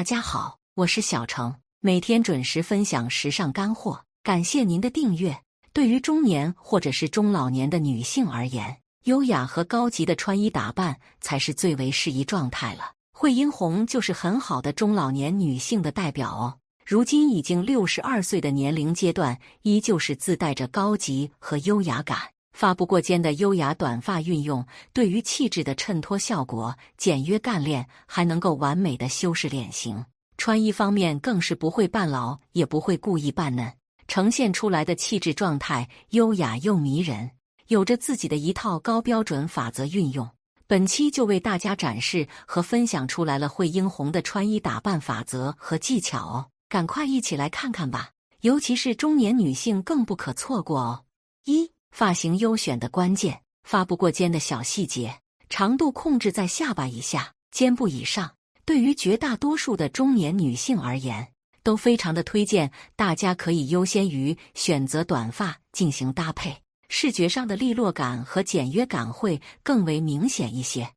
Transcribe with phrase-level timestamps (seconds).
[0.00, 5.42] 大家好，我是小程，每天准时分享时尚干货，感谢您的订阅。
[5.74, 12.92] 对于中年或者是中老年的女性而言，优雅和高级的穿衣打扮才是最为适宜状态了。
[13.12, 16.56] 惠英红就是很好的中老年女性的代表哦。
[16.86, 22.18] 如今已经六十二岁的年龄阶段，依旧是自带着高级和优雅感。
[22.60, 24.62] 发不过肩的优雅短发运用，
[24.92, 30.04] 对于气质的衬托效果简约干练，还能够完美的修饰脸型。
[30.36, 33.72] 穿衣方面更是不会扮老，也不会故意扮嫩，
[34.08, 37.30] 呈现出来的气质状态优雅又迷人，
[37.68, 40.28] 有着自己的一套高标准法则运用。
[40.66, 48.10] 本期就为大家展示和分享出来了惠英红的穿衣打扮法则和技巧哦，赶快一起来看看吧！
[48.42, 51.04] 尤其是中年女性更不可错过哦。
[51.46, 58.32] 一发型优选的关键，发不过肩的小细节，长度控制在下巴以下、肩部以上。
[58.64, 66.56] 对于绝大多数的中年女性而言，都非常的推荐，大家可以优先于选择短发进行搭配，
[66.88, 70.88] 视觉上的利落感和简约感会更为明显一些。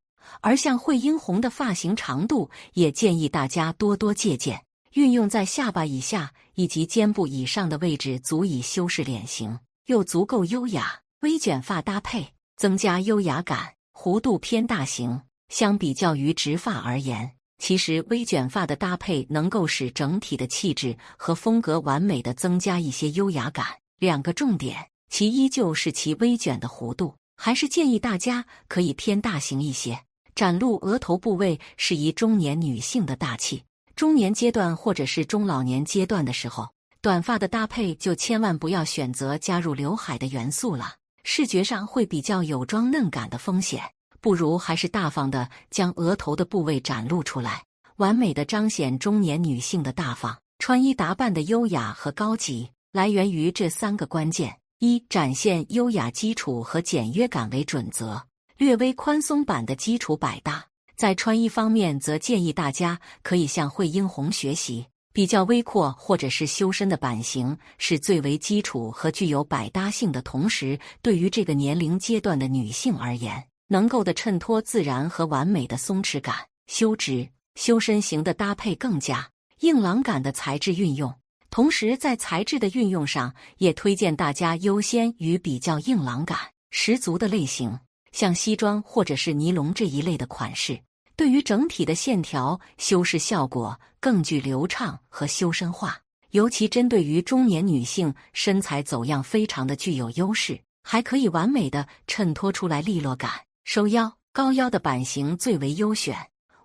[0.42, 9.60] 而像惠英红的发型长度，也建议大家多多借鉴，运用在下巴以下以及肩部以上的位置，足以修饰脸型。
[9.88, 15.22] 又足够优雅，微卷发搭配增加优雅感，弧度偏大型。
[15.50, 23.66] 相比较于直发而言，其实微卷发的搭配能够使整体的气质和风格完美的增加一些优雅感。
[24.00, 33.64] 两个重点，其一就是其微卷的弧度，还是建议大家可以偏大型一些，展露额头部位，适宜中年女性的大气。
[33.95, 36.70] 中年阶段或者是中老年阶段的时候。
[37.04, 43.84] 短发的搭配就千万不要选择加入刘海的元素了，视觉上会比较有妆嫩感的风险，
[44.22, 47.62] 不如还是大方的将额头的部位展露出来，
[47.98, 50.38] 完美的彰显中年女性的大方。
[50.60, 58.26] 穿衣打扮的优雅和高级来源于这三个关键：一、展现优雅基础和简约感为准则，
[58.56, 60.66] 略微宽松版的基础百搭。
[60.95, 64.86] 在穿衣方面，则建议大家可以向惠英红学习。
[65.14, 76.36] 比较微阔或者是修身的版型是最为基础和具有百搭性的，同时对于这个年龄阶段的女性而言，能够的衬托自然和完美的松弛感。
[76.66, 79.30] 修直修身型的搭配更加
[79.60, 81.14] 硬朗感的材质运用，
[81.52, 86.40] 同时在材质的运用上，也推荐大家优先于比较硬朗感
[86.72, 87.78] 十足的类型，
[88.12, 90.80] 像西装或者是尼龙这一类的款式。
[91.16, 96.00] 对于整体的线条修饰效果更具流畅和修身化，
[96.32, 103.32] 尤其针对于中年女性，身材走样非常的具有优势，还可以完美的衬托出来利落感。
[103.64, 106.18] 收腰高腰的版型最为优选，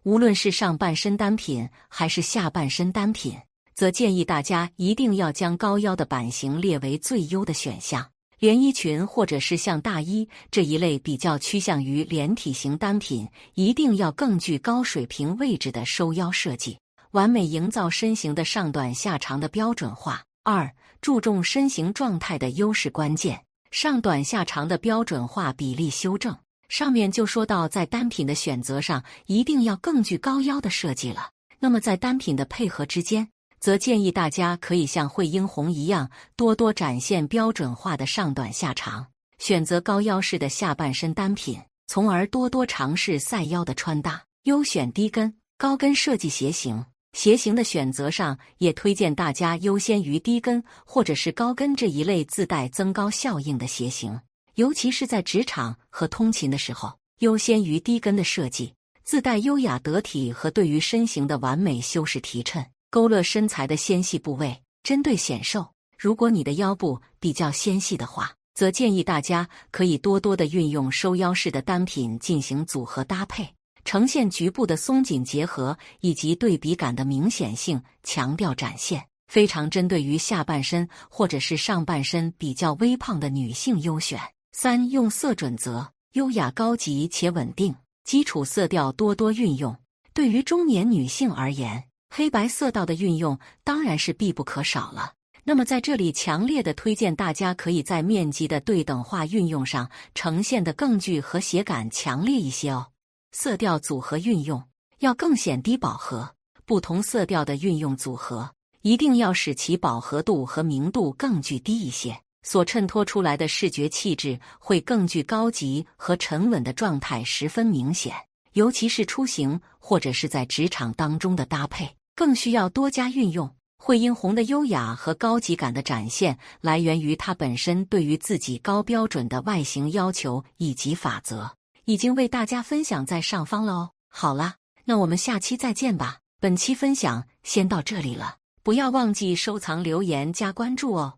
[0.03, 3.37] 无论是上半身单品还是下半身单品，
[3.75, 8.11] 则建议大家一定要将高腰的版型列为最优的选项。
[8.39, 16.79] 连衣裙或者是像大衣这一类比较趋向于连体型单品，一定要更具高水平位置的收腰设计，
[17.11, 20.23] 完美营造身形的上短下长的标准化。
[20.45, 26.37] 二、注重身形状态的优势关键，上短下长的标准化比例修正。
[26.69, 31.31] 上面就说到，在单品的选择上，一定要更具高腰的设计了。
[31.59, 33.29] 那么在单品的配合之间。
[33.61, 39.07] 则建议大家可以像惠英红一样，多多展现标准化的上短下长，
[39.39, 44.23] 选择高腰式的下半身单品，从而多多尝试赛腰的穿搭。
[44.45, 54.19] 优选低跟、高跟设计鞋型，鞋型的选择上也推荐大家优先于低跟或者是高跟这一类自带增高效应的鞋型，
[54.55, 58.73] 尤其是在职场和通勤的时候，优先于低跟的设计，
[59.05, 62.65] 自带优雅得体和对于身形的完美修饰提衬。
[62.91, 65.73] 勾勒身材的纤细部位，针对显瘦。
[65.99, 73.55] 如果你的腰部比较纤细的话，则建议大家可以多多的运用收腰式的单品进行组合搭配，
[73.85, 84.19] 呈现局部的松紧结合以及对比感的明显性，强调展现，非常针对于下半身或者是上半身比较微胖的女性优选。
[84.53, 87.75] 三用色准则，优雅高级且稳定，
[88.05, 89.77] 基础色调多多运用。
[90.15, 91.85] 对于中年女性而言。
[92.09, 95.13] 黑白色调的运用当然是必不可少了。
[95.45, 102.89] 那么在这里强烈的推荐大家可以在面积的对等化运用上呈现的更具和谐感强烈一些哦。
[103.33, 104.63] 色调组合运用
[104.99, 106.35] 要更显低饱和，
[106.67, 108.51] 不同色调的运用组合
[108.83, 118.15] 一定要使其饱和度和明度更具低一些，所衬托出来的视觉气质会更具高级和沉稳的状态，十分明显。
[118.53, 121.89] 尤其是出行或者是在职场当中的搭配。
[122.19, 123.55] 更需要多加运用。
[123.79, 131.53] 惠英红的优雅和高级感的展现，来源于她本身对于自己高标准的外形要求以及法则，
[131.85, 133.91] 已经为大家分享在上方了哦。
[134.09, 136.19] 好啦，那我们下期再见吧。
[136.41, 141.18] 本期分享先到这里了，不要忘记收藏、留言、加关注哦。